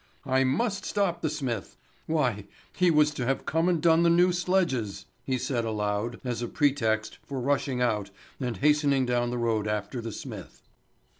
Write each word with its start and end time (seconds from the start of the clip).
I 0.25 0.43
must 0.43 0.83
stop 0.83 1.21
the 1.21 1.29
smith! 1.29 1.77
Why, 2.07 2.47
he 2.75 2.89
was 2.89 3.11
to 3.11 3.25
have 3.27 3.45
come 3.45 3.69
and 3.69 3.79
done 3.79 4.01
the 4.01 4.09
new 4.09 4.31
sledges!" 4.31 5.05
he 5.25 5.37
said 5.37 5.63
aloud 5.63 6.19
as 6.23 6.41
a 6.41 6.47
pretext 6.47 7.19
for 7.23 7.39
rushing 7.39 7.83
out 7.83 8.09
and 8.39 8.57
hastening 8.57 9.05
down 9.05 9.29
the 9.29 9.37
road 9.37 9.67
after 9.67 10.01
the 10.01 10.11
smith. 10.11 10.63